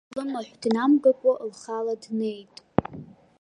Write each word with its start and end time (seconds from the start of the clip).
Лымаҳә 0.15 0.53
днамгакәа, 0.61 1.33
лхала 1.49 1.93
днеит. 2.01 2.53